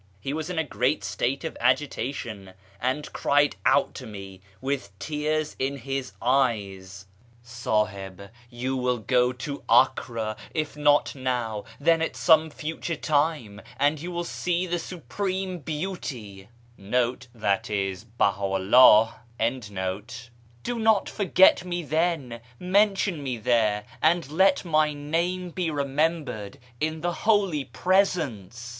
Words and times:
He 0.19 0.33
was 0.33 0.49
in 0.49 0.57
a 0.57 0.63
great 0.63 1.03
state 1.03 1.43
of 1.43 1.55
agitation, 1.59 2.53
and 2.81 3.13
cried 3.13 3.55
out 3.67 3.93
to 3.93 4.07
me 4.07 4.41
with 4.59 4.97
tears 4.97 5.55
in 5.59 5.77
his 5.77 6.13
eyes 6.19 7.05
—"Sahib, 7.43 8.31
you 8.49 8.75
will 8.75 8.97
go 8.97 9.31
to 9.31 9.63
Acre, 9.71 10.35
if 10.55 10.75
not 10.75 11.13
now, 11.13 11.65
then 11.79 12.01
at 12.01 12.15
some 12.15 12.49
future 12.49 12.95
time, 12.95 13.61
and 13.77 14.01
you 14.01 14.11
will 14.11 14.23
see 14.23 14.65
the 14.65 14.79
Supreme 14.79 15.59
Beauty,^ 15.59 16.47
])o 16.79 16.83
not 20.79 21.07
forget 21.09 21.63
me 21.63 21.83
then; 21.83 22.41
mention 22.59 23.21
me 23.21 23.37
there, 23.37 23.83
and 24.01 24.31
let 24.31 24.65
my 24.65 24.93
name 24.93 25.51
be 25.51 25.69
re 25.69 25.85
membered 25.85 26.57
in 26.79 27.01
the 27.01 27.13
Holy 27.13 27.65
Presence 27.65 28.69